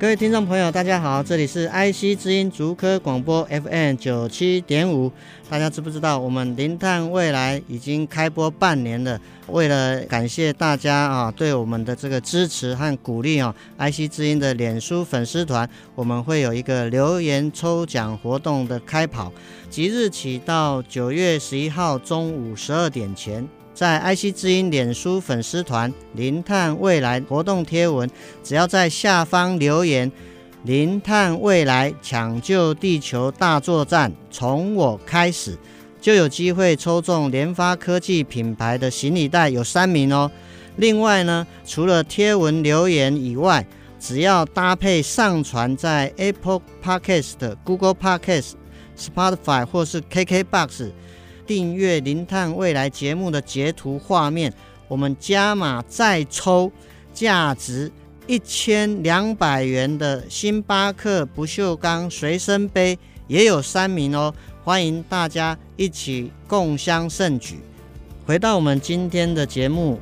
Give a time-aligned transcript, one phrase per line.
[0.00, 5.10] 各位听众朋友，大家好，这里是 IC 之音竹科广播 FM 九七点五。
[5.50, 9.20] 大家知不知道，我们零碳未来已经开播半年了？
[9.48, 19.32] 为了感谢大家啊对我们的这个支持和鼓励啊，IC 之音的脸书粉丝团，我们会有一个留言抽奖活动的开跑，
[19.68, 23.44] 即日起到九月十一号中午十二点前。
[23.78, 28.10] 在 IC 之音脸书粉丝团“零碳未来”活动贴文，
[28.42, 30.10] 只要在下方留言
[30.66, 35.56] “零碳未来抢救地球大作战，从我开始”，
[36.02, 40.28] 就有机会抽中联发科技品牌的行李袋，有三名哦。
[40.78, 43.64] 另外呢，除了贴文留言以外，
[44.00, 48.54] 只要搭配上传在 Apple Podcast、Google Podcast、
[48.98, 50.90] Spotify 或是 KKBox。
[51.48, 54.52] 订阅零碳未来节目的截图画面，
[54.86, 56.70] 我们加码再抽
[57.14, 57.90] 价值
[58.26, 67.60] 一千两百元的星巴克不锈钢随身杯，也有三名哦，欢迎大家一起共襄盛举。
[68.26, 69.98] 回到我们今天的节目，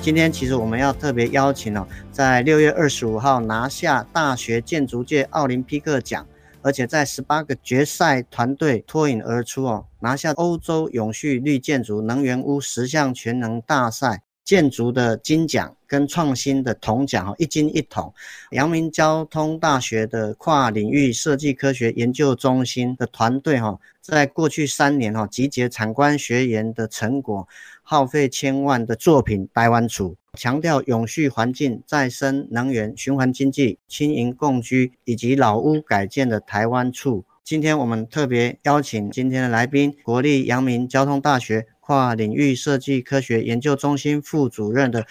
[0.00, 6.26] 今天其实我们要特别邀请哦，在六月二十五号拿下大学建筑界奥林匹克奖。
[6.62, 14.22] 而且在十八个决赛团队脱颖而出哦，拿下欧洲永续绿建筑能源屋十项全能大赛
[14.52, 18.12] 建筑的金奖跟创新的铜奖哈，一金一铜。
[18.50, 27.48] 阳明交通大学的跨领域设计科学研究中心的团队哈，在过去三年哈，集结产官学研的成果。
[27.82, 37.24] 耗费千万的作品台湾出，强调永续环境、再生能源、循环经济、青银共居以及老屋改建的台湾处。
[37.42, 45.04] 今天我们特别邀请今天的来宾，国立阳明交通大学跨领域设计科学研究中心副主任的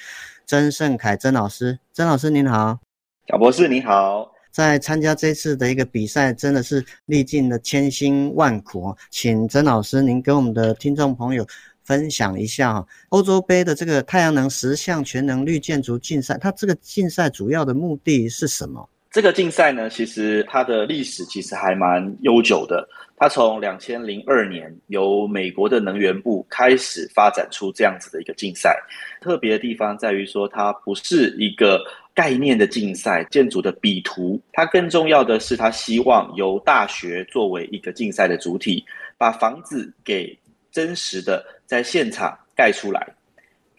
[0.48, 1.78] 曾盛凯曾老师。
[1.94, 2.80] 曾老师您好，
[3.28, 4.32] 贾博士您好。
[4.50, 8.98] 在参加这次的一个比赛，真的是历尽了千辛万苦哦。
[9.12, 11.46] 请曾老师您跟我们的听众朋友。
[11.84, 18.88] 分享一下哈，欧洲杯的这个太阳能十项全能绿建筑竞赛，它这个竞赛主要的目的是什么？
[19.12, 22.88] 这个竞赛呢，其实它的历史其实还蛮悠久的。
[23.18, 28.82] 它从两千零二年由美国的能源部开始发展出这样子的一个竞赛。
[29.20, 31.84] 特别的地方在于说，它不是一个
[32.16, 34.42] 概念的竞赛，建筑的比图。
[34.54, 38.84] 它更重要的是，它希望由大学作为一个竞赛的主体，
[39.18, 40.36] 把房子给
[40.72, 41.46] 真实的。
[41.66, 43.08] 在现场盖出来，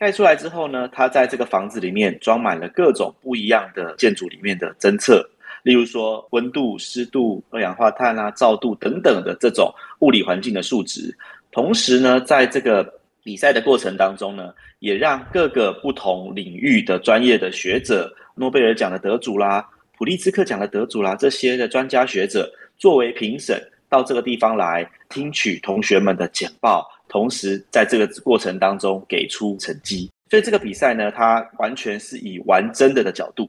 [0.02, 5.24] 盖出来之后呢，它在这个房子里面装满了各种不一样的建筑里面的侦测，
[5.62, 11.16] 例如说温度、湿度、二氧化碳啊、照度等等的这种物理环境的数值。
[11.52, 12.92] 同时呢，在这个
[13.22, 19.64] 比赛的过程当中呢，也让各个不同领域的专业的学者、诺贝尔奖的得主啦、
[19.96, 26.90] 普利兹克奖的得主啦，这些的专家学者作为评审到这个地方来听取同学们的简报。
[27.12, 33.46] 同时，在这个过程当中给出成绩，所以这个比赛呢，它完全是以玩真的的角度。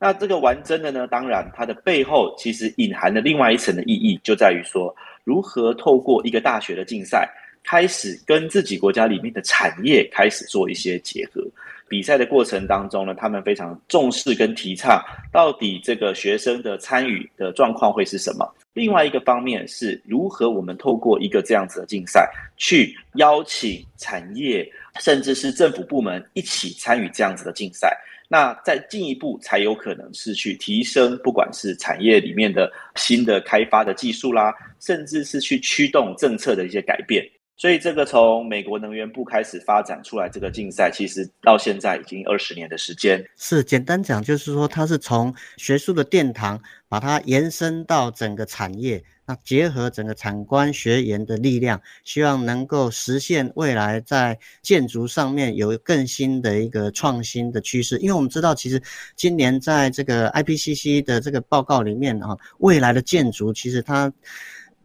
[0.00, 4.92] 那这个玩真的呢，当然它的背后其实隐含的另外一层的意义，就在于说，
[5.22, 7.30] 如何透过一个大学的竞赛，
[7.62, 11.40] 开始跟自己国家里面的产业开始做一些结合。
[11.88, 15.02] 比赛的过程当中呢，他们非常重视跟提倡，
[15.32, 18.46] 到底这个学生的参与的状况会是什么？
[18.72, 24.68] 另外一个方面是如何我们透过一个这样子的竞赛，去邀请产业
[24.98, 27.96] 甚至是政府部门一起参与这样子的竞赛，
[28.28, 37.24] 那再进一步才有可能是去提升，不管是产业里面的新的开发的技术啦，甚至是去驱动政策的一些改变。
[37.56, 43.24] 所以，这个从美国能源部开始发展出来这个竞赛，其实到现在已经二十年的时间。
[43.36, 57.96] 是简单讲，就是说它是从学术的殿堂把它延伸到整个产业，那结合整个产官学研的力量，希望能够实现未来在建筑上面有更新的一个创新的趋势。
[57.98, 58.82] 因为我们知道，其实
[59.14, 64.12] 今年在这个 IPCC 的这个报告里面啊，未来的建筑其实它。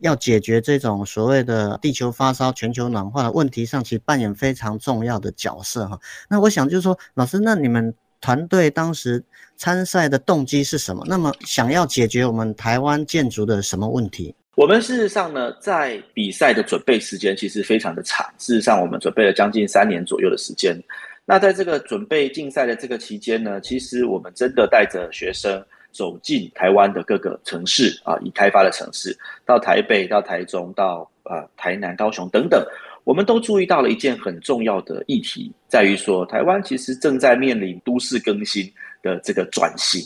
[0.02, 6.00] 要解决这种所谓的地球发烧、全球暖化的问题上，其实扮演非常重要的角色哈。
[6.30, 9.24] 那我想就是说，老师，那你们团队当时
[9.56, 11.04] 参赛的动机是什么？
[11.08, 14.34] 那么想要解决我们台湾建筑的什么问题？
[14.56, 18.26] 我们事实上呢，在比赛的准备时间其实非常的长。
[18.38, 20.78] 事实上，我们准备了将近三年左右的时间。
[21.24, 32.66] 那在这个准备竞赛的这个期间呢，其实我们真的带着学生走进台湾的各个城市啊，已开发的城市，到台北、到台中、到呃台南、高雄等等，
[33.04, 38.72] 我们都注意到了一件很重要的议题，在于说台湾其实正在面临都市更新
[39.02, 40.02] 的这个转型。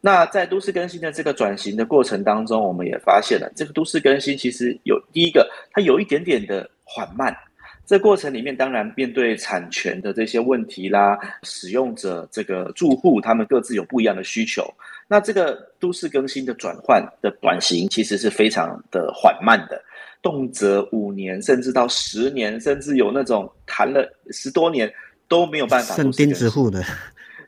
[0.00, 7.34] 那在都市更新的这个转型的过程当中，我们也发现了这个都市更新其实有第一个，它有一点点的缓慢。
[7.86, 14.66] 这过程里面，当然面对产权的这些问题啦，使用者这个住户他们各自有不一样的需求。
[15.06, 19.82] 那这个都市更新的转换的转型，其实是非常的缓慢的，
[20.22, 24.90] 动辄五年，甚至到十年，甚至有那种谈了十多年
[25.28, 25.94] 都没有办法。
[25.94, 26.82] 剩钉子户的。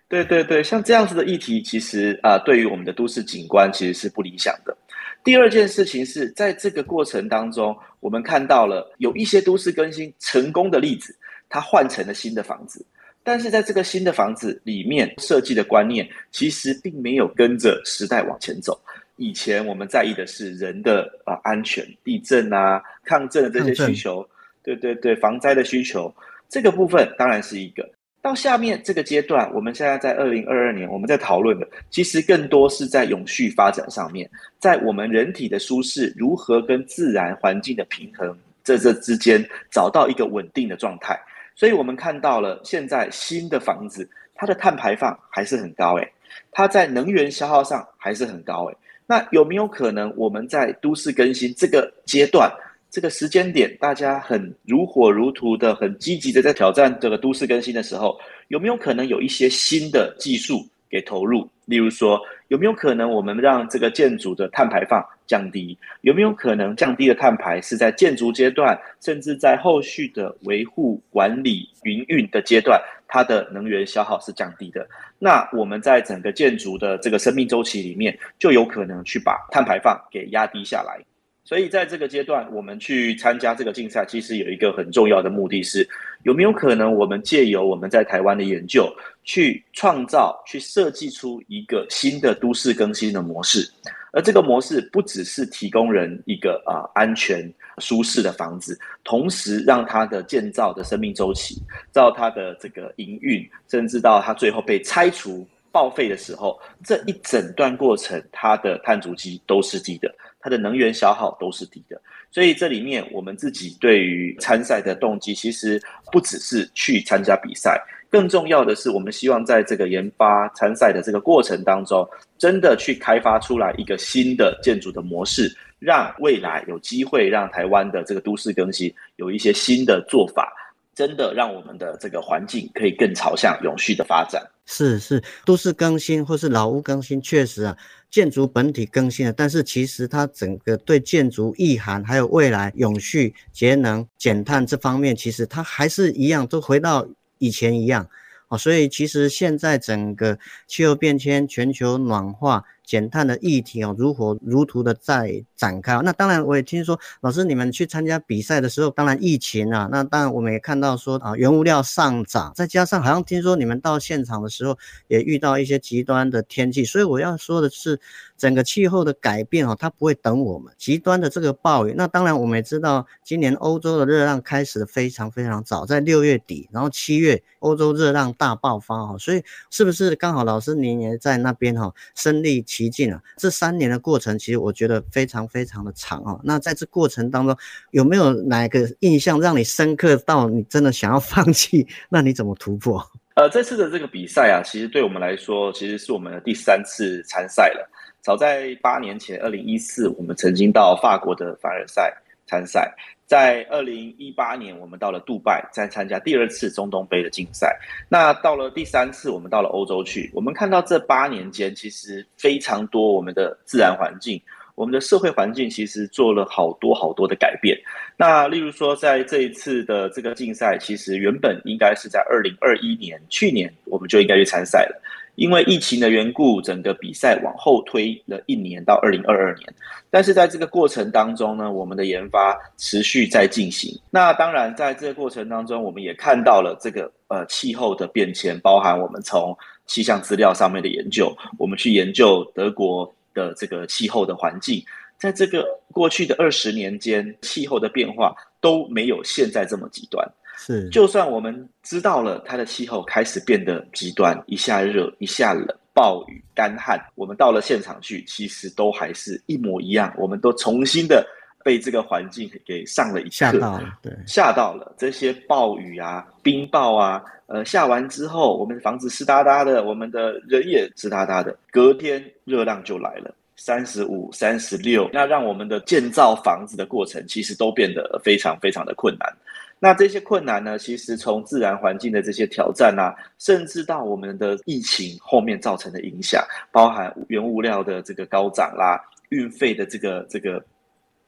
[0.08, 4.76] 对对对，像这样子的议题，其实啊、呃，对于我们的都市景观其实是不理想的。
[5.26, 11.12] 第二件事情是在这个过程当中，我们看到了有一些都市更新成功的例子，
[11.48, 12.86] 它换成了新的房子，
[13.24, 18.80] 但是在这个新的房子里面设计的观念，其实并没有跟着时代往前走。
[19.16, 24.24] 以前我们在意的是人的啊安全、地震啊、抗震的这些需求，
[24.62, 26.14] 对对对，防灾的需求，
[26.48, 27.84] 这个部分当然是一个。
[28.26, 34.28] 到下面这个阶段，我们现在在二零二二年，我们在讨论的其实更多是在永续发展上面，
[34.58, 39.40] 在我们人体的舒适如何跟自然环境的平衡这这之间
[39.70, 41.16] 找到一个稳定的状态。
[41.54, 46.12] 所以我们看到了现在新的房子，它的碳排放还是很高诶，
[46.50, 48.76] 它在能源消耗上还是很高诶。
[49.06, 52.50] 那有没有可能我们在都市更新这个阶段？
[52.96, 61.46] 这个时间点，大家很如火如荼的、很积极的在挑战这个都市更新的时候，有没有可能有一些新的技术给投入？
[61.66, 65.76] 例如说，有没有可能我们让这个建筑的碳排放降低？
[66.00, 74.88] 有没有可能降低的碳排是在建筑阶段，甚至在后续的维护、管理、营运的阶段，它的能源消耗是降低的？
[75.18, 80.98] 那我们在整个建筑的这个生命周期里面，就有可能去把碳排放给压低下来。
[81.46, 85.88] 所以在这个阶段，我们去参加这个竞赛，其实有一个很重要的目的是，
[86.24, 93.70] 有没有可能我们借由我们在台湾的研究，去创造、去设计出一个新的都市更新的模式，
[94.12, 97.48] 而这个模式不只是提供人一个啊安全
[97.78, 101.62] 舒适的房子，同时让它的建造的生命周期，
[101.92, 110.12] 到它的这个营运，甚至到它最后被拆除报废的时候，这一整段过程，它的碳足迹都是低的。
[110.46, 112.00] 它的能源消耗都是低的，
[112.30, 115.82] 所以这里面我们自己对于参赛的动机，其实
[116.12, 122.08] 不只是去参加比赛，更重要的是，我们希望在这个研发参赛的这个过程当中，
[122.38, 130.52] 真的去开发出来一个新的建筑的模式，让未来有机会让台湾的这个都市更新有一些新的做法，
[130.94, 134.40] 真的让我们的这个环境可以更朝向永续的发展。
[134.68, 137.76] 是是，都市更新或是老屋更新，确实啊。
[138.16, 148.08] 建筑本体更新了，但是其实它整个对建筑意涵，还有未来永续、节能、减碳这方面，其实它还是一样，都回到以前一样。
[148.48, 152.64] 哦，所以其实现在整个气候变迁、全球暖化。
[152.86, 156.00] 减碳的议题哦，如火如荼的在展开。
[156.02, 164.78] 那当然，我也听说老师你们去参加比赛的时候，当然疫情啊，那当然我们也看到说啊，原物料上涨，再加上好像听说你们到现场的时候
[165.08, 166.84] 也遇到一些极端的天气。
[166.84, 168.00] 所以我要说的是，
[168.36, 170.72] 整个气候的改变哦，它不会等我们。
[170.76, 179.16] 极端的这个暴雨，那当然我们也知道，今年欧洲的热浪开始的非常非常早，在六月底，然后七月欧洲热浪大爆发哈。
[179.18, 186.40] 所以是不是刚好老师您也在那边哈，身历其境啊，这三年的过程，其实我觉得非常非常的长哦。
[186.44, 187.56] 那在这过程当中，
[187.90, 191.86] 有没有哪个印象让你深刻到你真的想要 放弃？
[192.08, 193.02] 那你怎么突破？
[193.34, 197.90] 呃，这次的这个比赛啊，其实对我们来说，其实是我们的第三次参赛了。
[198.26, 202.12] 早在八年前，二零一四，我们曾经到法国的凡尔赛
[202.44, 202.92] 参赛。
[203.24, 207.78] 在二零一八年，我们到了杜拜，再参加第二次中东杯的竞赛。
[208.08, 210.28] 那到了第三次，我们到了欧洲去。
[210.34, 214.42] 我们看到这八年间，其实非常多我们的自然环境、
[214.74, 217.78] 我们的社会环境，其实做了好多好多的改变。
[218.16, 225.00] 那例如说，在这一次的这个竞赛，其实原本应该是在二零二一年，去年我们就应该去参赛了。
[225.36, 229.72] 因为疫情的缘故，整个比赛往后推了一年到二零二二年。
[230.10, 233.96] 但是在这个过程当中呢，我们的研发持续在进行。
[234.10, 244.82] 那当然，在这个过程当中，我们也看到了这个呃气候的变迁，包含我们从气象资料上面的研究，我们去研究德国的这个气候的环境，
[245.18, 250.26] 在这个过去的二十年间，气候的变化都没有现在这么极端。
[250.56, 261.26] 是，就算我们知道了它的气候开始变得极端，一下热一下冷，暴雨干旱，我们到了现场去，其实都还是一模一样，我们都重新的
[261.62, 279.30] 被这个环境给上了一课，吓到了，对，吓到了这些暴雨啊、冰雹啊，呃，下完之后，我们的房子湿哒哒的，我们的人也湿哒哒的，隔天热浪就来了，三十五、三十六，那让我们的建造房子的过程其实都变得非常非常的困难。
[279.78, 286.42] 那这些困难呢，其实从自然环境的这些挑战啊，甚至到我们的疫情后面造成的影响，
[286.72, 290.64] 包含原物料的这个高涨啦，运费的这个这个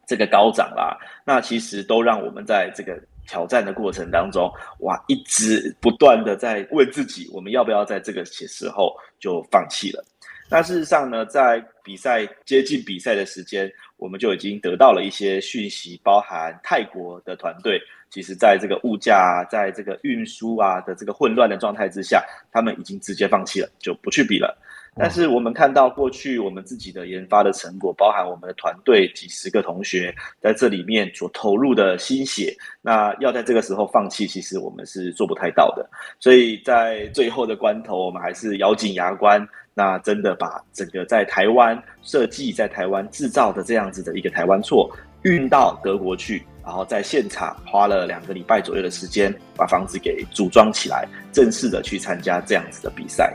[0.07, 4.51] 这个高涨啦，那其实都让我们在这个挑战的过程当中，
[4.81, 10.03] 哇，一直不断的在问自己，我们要不要在这个时候就放弃了？
[10.51, 17.79] 那事实上呢，在比赛接近比赛的时间，我们就已经得到了一些讯息，包含泰国的团队。
[18.11, 24.57] 其实，在这个物价啊，在这个运输啊的这个混乱的状态之下，他们已经直接放弃了，就不去比了。
[25.01, 35.89] 但是我们看到过去我们自己的研发的成果，包含我们的团队几十个同学在这里面所投入的心血，那要在这个时候放弃，其实我们是做不太到的。
[36.19, 44.91] 所以在最后的关头，我们还是咬紧牙关，那真的把整个在台湾设计、在台湾制造的这样子的一个台湾错
[45.23, 46.43] 运到德国去。
[46.69, 53.35] 然后在现场花了两个礼拜左右的时间，把房子给组装起来，正式的去参加这样子的比赛。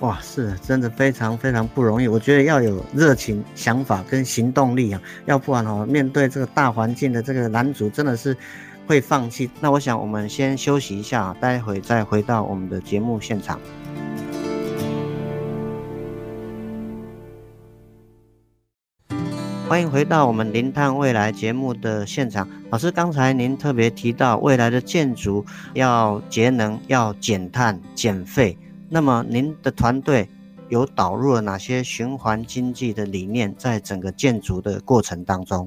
[0.00, 2.08] 哇，是真的非常非常不容易。
[2.08, 8.36] 我觉得要有热情、想法跟行动力啊，要不然哦，面对这个大环境的这个男主，真的是
[8.84, 9.48] 会放弃。
[9.60, 13.60] 那我想我们先休息一下，待会再回到我们的节目现场。
[19.72, 22.46] 欢迎回到我们零碳未来节目的现场。
[22.68, 28.54] 老师，刚才您特别提到未来的建筑要节能、要减碳、减废。
[28.90, 30.28] 那么您的团队
[30.68, 35.66] 有导入了哪些循环经济的理念在整个建筑的过程当中？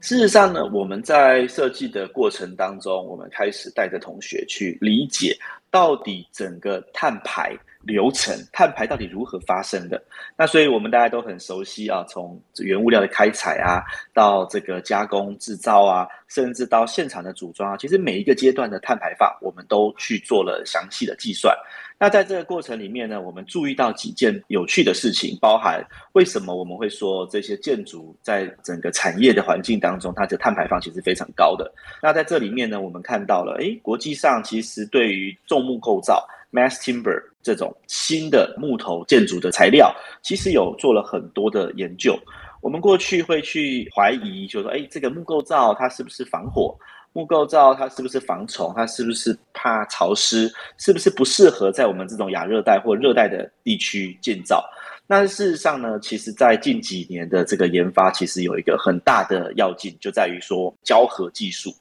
[0.00, 5.34] 事实上呢，我们在设计的过程当中，我们开始带着同学去理解
[5.70, 7.56] 到底整个碳排。
[7.86, 10.02] 流程碳排到底如何发生的？
[10.36, 21.56] 那所以我们大家都很熟悉啊，从原物料的开采啊，到这个加工制造啊，甚至到现场的组装啊，其实每一个阶段的碳排放，我们都去做了详细的计算。
[21.98, 31.72] 那在这个过程里面呢，我们注意到几件有趣的事情，包含为什么我们会说这些建筑在整个产业的环境当中，它的碳排放其实非常高的。
[32.02, 36.22] 那在这里面呢，我们看到了，诶，国际上其实对于重木构造
[36.56, 42.18] （mass timber） 这种新的木头建筑的材料，其实有做了很多的研究。
[42.62, 46.74] 我们过去会去怀疑，就说，诶，这个木构造它是不是防火？
[47.12, 48.72] 木构造它是不是防虫？
[48.76, 50.52] 它是不是怕潮湿？
[50.78, 54.64] 是不是不适合在我们这种亚热带或热带的地区建造？
[55.06, 61.72] 那事实上呢，其实在近几年的这个研发，其实有一个很大的要进，就在于说胶合技术。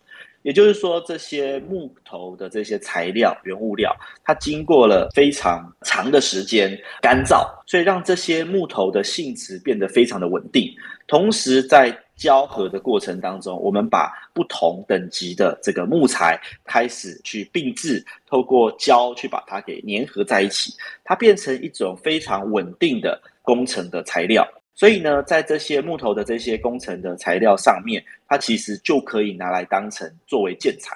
[0.45, 3.91] 也就是说，这些木头的这些材料、原物料，
[4.23, 10.71] 它经过了非常长的时间干燥，所以让这些木头的性质变得非常的稳定。
[11.07, 20.71] 同时，在胶合的过程当中，我们把不同等级的这个木材开始去并置，透过胶去把它给粘合在一起，
[21.03, 24.47] 它变成一种非常稳定的工程的材料。
[24.75, 30.95] 所以呢，在这些木头的这些工程的材料上面，它其实就可以拿来当成作为建材。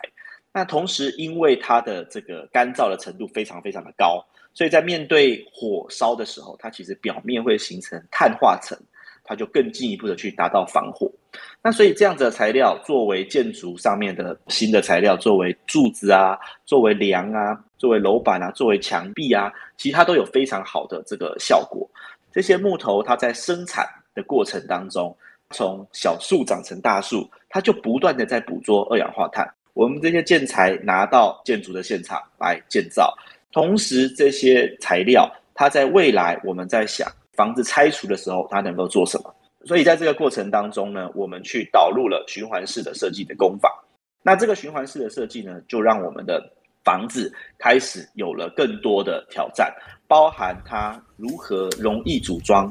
[0.51, 4.21] 那同时，因为它的这个干燥的程度非常非常的高，
[4.53, 8.77] 所以在面对火烧的时候，它其实表面会形成碳化层，
[9.23, 11.09] 它就更进一步的去达到防火。
[11.61, 21.87] 那所以这样子的材料作为建筑上面的新的材料，作为柱子啊，作为梁啊，作为楼板啊，作为墙壁啊，其实它都有非常好的这个效果。
[22.31, 25.15] 这些木头，它在生产的过程当中，
[25.51, 29.47] 从小树长成大树，它就不断的在捕捉二氧化碳。
[29.73, 33.13] 我们这些建材拿到建筑的现场来建造，
[33.51, 39.33] 同时这些材料，它在未来我们在想房子拆除的时候，它能够做什么？
[39.65, 43.83] 所以在这个过程当中呢，我们去导入了循环式的设计的工法。
[44.21, 46.41] 那这个循环式的设计呢，就让我们的
[46.83, 49.73] 房子开始有了更多的挑战，
[50.09, 52.69] 包含它如何容易组装，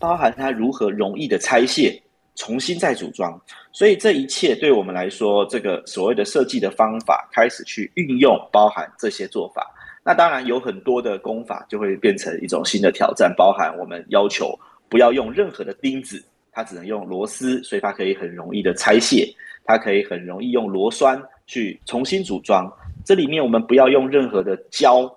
[0.00, 2.02] 包含它如何容易的拆卸，
[2.34, 3.40] 重新再组装。
[3.70, 9.72] 所以这一切对我们来说，这个所谓的设计的方法开始去运用，包含这些做法。
[10.02, 16.20] 那当然有很多的工法就会变成一种新的挑战，包含我们要求不要用任何的钉子，
[16.50, 19.32] 它只能用螺丝，所以它可以很容易的拆卸，
[19.64, 22.68] 它可以很容易用螺栓去重新组装。
[23.04, 25.08] 这里面我们不要用任何的胶，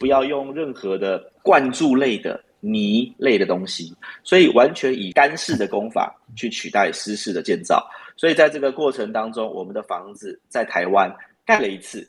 [0.00, 7.86] 不要用任何的灌注类的泥类的东西，所以完全以干式的工法去取代湿式的建造。
[8.16, 11.14] 所以在这个过程当中，我们的房子在台湾
[11.44, 12.08] 盖了一次，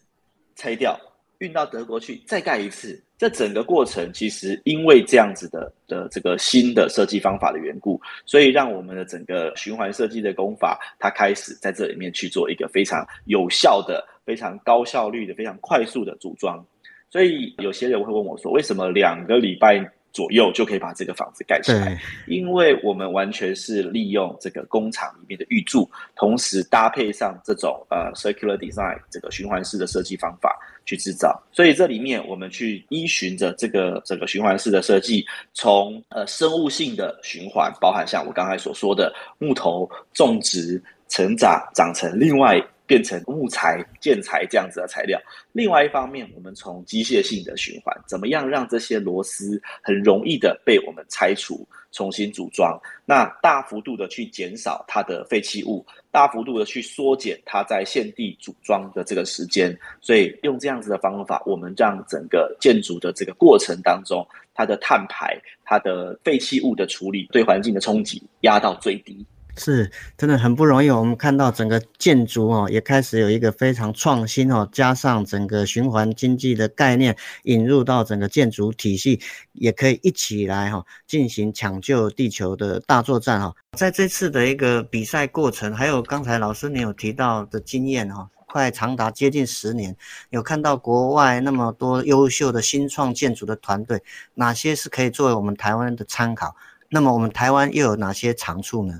[0.55, 0.97] 拆掉，
[1.39, 3.01] 运到德国去再盖一次。
[3.17, 16.65] 这整个过程其实因为这样子的的这个新的设计方法的缘故，所以让我们的整个循环设计的工法，它开始在这里面去做一个非常有效的、非常高效率的、非常快速的组装。
[17.11, 31.41] 所以有些人会问我说，为什么两个礼拜左右就可以把这个房子盖起来，因为我们完全是利用这个工厂里面的预铸，同时搭配上这种呃 circular design 这个循环式的设计方法去制造。
[31.51, 42.61] 所以这里面我们去依循着这个整个循环式的设计，从呃生物性的循环，包含像我刚才所说的木头种植、成长、长成另外。
[42.85, 45.19] 变成木材、建材这样子的材料。
[45.51, 52.79] 另外一方面，我们从机械性的循环，怎么样让这些螺丝很容易的被我们拆除、重新组装？
[53.05, 59.77] 那大幅度的去减少它的废弃物，大幅度的去缩减它在现地组装的这个时间。
[60.01, 69.25] 所以用这样子的方法，我们让整个建筑的这个过程当中，它的碳排、它的废弃物的处理对环境的冲击压到最低。
[69.57, 70.89] 是，真的很不容易。
[70.89, 79.19] 我们看到整个建筑哦，也开始有一个非常创新哦，加上整个循环经济的概念引入到整个建筑体系，
[79.53, 83.53] 也可以一起来哈进行抢救地球的大作战哈。
[83.77, 89.95] 在这次的一个比赛过程，还有刚才老师你有提到的经验哈，快长达接近十年，
[90.29, 94.01] 有看到国外那么多优秀的新创建筑的团队，
[94.35, 96.55] 哪些是可以作为我们台湾的参考？
[96.89, 98.99] 那么我们台湾又有哪些长处呢？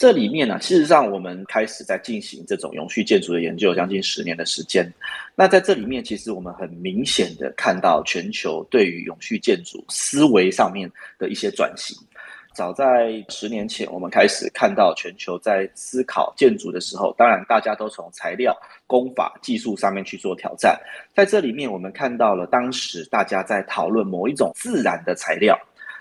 [0.00, 4.90] 这里面呢、事实上我们开始在进行这种永续建筑的研究，将近十年的时间。
[5.34, 11.94] 那在这里面，其实我们很明显的看到全球对于永续建筑思维上面的一些转型。
[12.54, 20.80] 早在十年前，我们开始看到全球在思考建筑的时候，当然大家都从材料、工法、技术上面去做挑战。
[21.14, 25.54] 在这里面，我们看到了当时大家在讨论某一种自然的材料。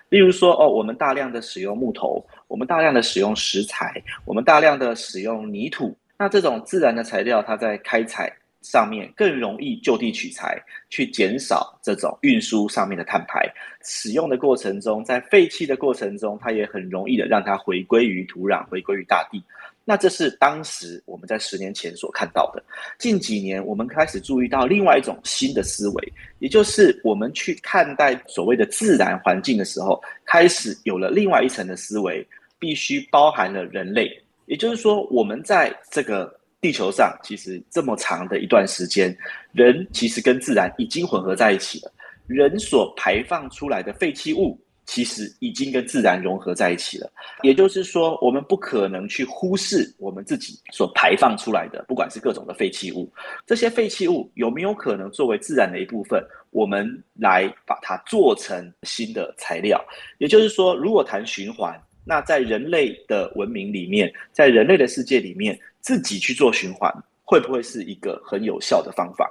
[0.08, 5.96] 例如说，哦，我们大量的使用木头，我们大量的使用石材，我们大量的使用泥土。
[6.18, 13.48] 那这种自然的材料，它在开采上面更容易就地取材，去减少这种运输上面的碳排。
[13.86, 19.42] 使用的过程中，在废弃的过程中，它也很容易的让它回归于土壤，回归于大地。
[19.86, 22.62] 那这是当时我们在十年前所看到的。
[23.00, 32.28] 近几年，我们开始注意到另外一种新的思维，也就是我们去看待所谓的自然环境的时候，开始有了另外一层的思维，
[32.60, 34.12] 必须包含了人类。
[34.46, 39.16] 也就是说，我们在这个地球上，其实这么长的一段时间，
[39.54, 41.92] 人其实跟自然已经混合在一起了。
[42.28, 47.12] 人所排放出来的废弃物，其实已经跟自然融合在一起了，
[47.44, 53.12] 也就是说，我们不可能去忽视我们自己所排放出来的，不管是各种的废弃物，
[53.46, 59.80] 这些废弃物有没有可能作为自然的一部分，我们来把它做成新的材料？
[60.18, 66.92] 也就是说，如果谈循环，那在人类的文明里面，在人类的世界里面，自己去做循环，
[67.24, 69.30] 会不会是一个很有效的方法？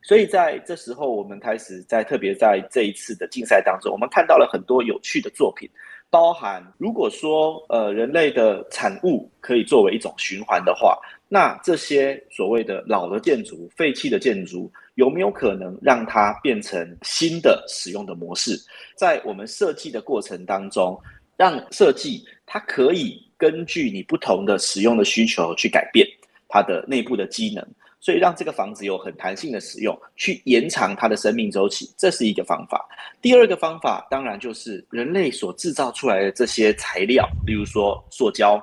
[0.00, 5.68] 所以在这时候，我们开始在特别在这一次的竞赛当中，我们看到了很多有趣的作品，
[6.08, 18.56] 包含如果说呃人类的产物可以作为一种循环的话，那这些所谓的老的建筑、废弃的建筑，有没有可能让它变成新的使用的模式？
[18.94, 20.96] 在我们设计的过程当中，
[21.40, 26.06] 让设计它可以根据你不同的使用的需求去改变
[26.46, 27.66] 它的内部的机能。
[27.98, 32.86] 所以让这个房子有很弹性的使用，去延长它的生命周期，这是一个方法。
[33.22, 38.62] 第二个方法，当然就是人类所制造出来的这些材料，例如说塑胶，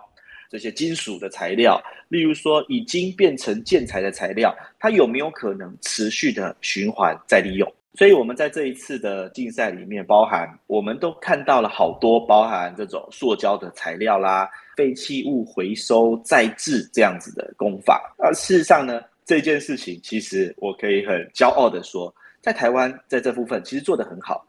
[0.52, 7.74] 这些金属的材料，例如说已经变成建材的材料，它有没有可能持续的循环再利用？
[7.98, 18.14] 所以我们在这一次的竞赛里面，包含我们都看到了好多包含这种塑胶的材料啦，废弃物回收再制这样子的工法。
[18.20, 24.46] 而事实上呢，这件事情，其实我可以很骄傲的说，在台湾在这部分其实做得很好。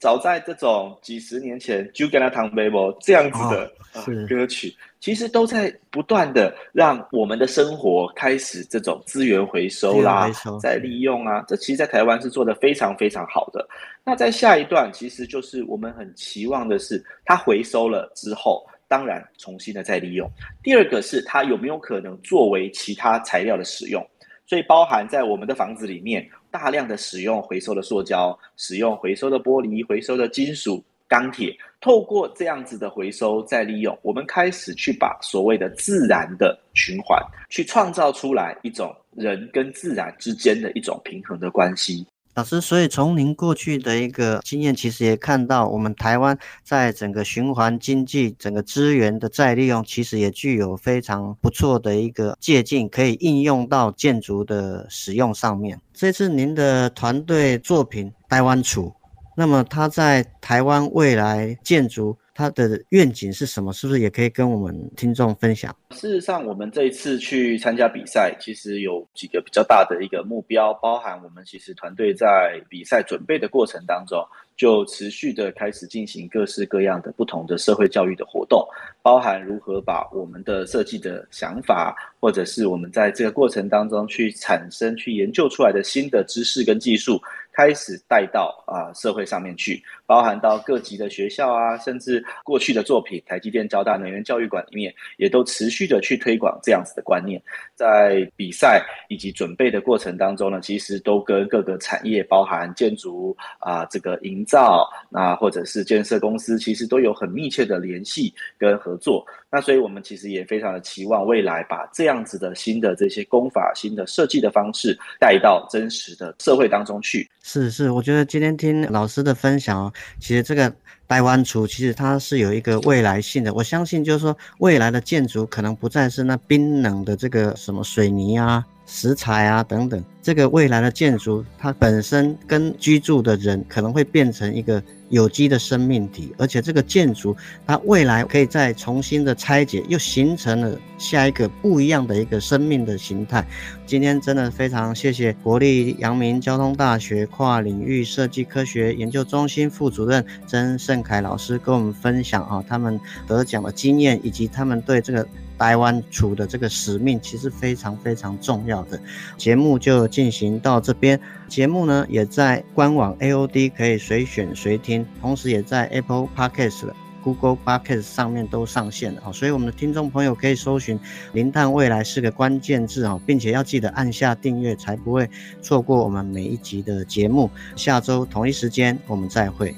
[0.00, 11.44] 早在这种几十年前，《就跟他谈 Bible》这样子的、哦呃、歌曲，其实都在不断的让我们的生活开始这种资源回收啦，再利用啊。
[11.46, 13.68] 这其实，在台湾是做的非常非常好的。
[14.02, 20.26] 那在下一段，其实就是我们很期望的是，它回收了之后，当然重新的再利用。
[20.62, 24.02] 第二个是它有没有可能作为其他材料的使用，
[24.50, 26.28] 所以包含在我们的房子里面。
[26.50, 42.04] 大量的使用回收的塑胶，使用回收的玻璃，回收的金属、钢铁，透过这样子的回收再利用，我们开始去把所谓的自然的循环，去创造出来一种人跟自然之间的一种平衡的关系。
[42.40, 55.78] 老师，所以从您过去的一个经验，其实也看到我们台湾在整个循环经济、整个资源的再利用，其实也具有非常不错的一个借鉴，可以应用到建筑的使用上面。
[55.92, 58.96] 这次您的团队作品“台湾厝”，
[59.36, 62.16] 那么它在台湾未来建筑。
[62.40, 63.70] 它的愿景是什么？
[63.70, 65.76] 是不是也可以跟我们听众分享？
[65.90, 74.26] 事实上，我们这一次去参加比赛，其实有几个比较大的一个目标，包含我们其实团队在比赛准备的过程当中，
[74.56, 78.66] 就持续的开始进行各式各样的不同的社会教育的活动，
[79.02, 87.20] 包含如何把我们的设计的想法，或者是我们在这个过程当中去产生、去研究出来的新的知识跟技术。
[87.60, 97.38] 开始带到啊、社会上面去，包含到各级的学校啊，甚至过去的作品，台积电交大能源教育馆里面，也都持续的去推广这样子的观念。
[97.74, 109.22] 在比赛以及准备的过程当中呢，其实都跟各个产业，包含建筑啊、这个营造，那或者是建设公司，其实都有很密切的联系跟合作。
[109.52, 117.28] 那所以我们其实也非常的期望未来把这样子的新的这些工法、新的设计的方式带到真实的社会当中去。
[117.42, 120.72] 是是，我觉得今天听老师的分享，其实这个
[121.08, 123.52] 台湾厝其实它是有一个未来性的。
[123.52, 134.82] 我相信就是说，未来的建筑可能不再是那冰冷的这个什么水泥啊、石材啊等等，这个未来的建筑它本身跟居住的人可能会变成一个。
[135.10, 143.44] 有机的生命体，而且这个建筑它未来可以再重新的拆解，又形成了下一个不一样的一个生命的形态。
[143.84, 155.26] 今天真的非常谢谢国立阳明交通大学跨领域设计科学研究中心副主任曾盛凯老师跟我们分享啊，他们得奖的经验以及他们对这个。
[155.60, 158.98] 台湾厝的这个使命其实非常非常重要的。
[159.36, 166.90] 节目就进行到这边，节目呢也在官网 AOD 可以随选随听，同时也在 Apple Podcast、
[167.22, 169.30] Google Podcast 上面都上线了。
[169.34, 170.98] 所以我们的听众朋友可以搜寻
[171.34, 175.28] “零碳未来”是个关键字哈，并且要记得按下订阅，才不会
[175.60, 177.50] 错过我们每一集的节目。
[177.76, 179.74] 下周同一时间我们再会。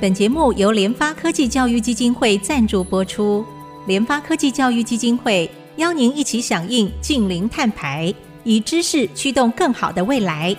[0.00, 3.46] 本节目由联发科技教育基金会赞助播出。
[3.86, 8.14] 联发科技教育基金会邀您一起响应近零碳排，
[8.44, 10.54] 以知识驱动更好的未来。